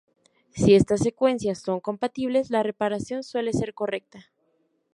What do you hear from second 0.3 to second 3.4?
Si estas secuencias son compatibles, la reparación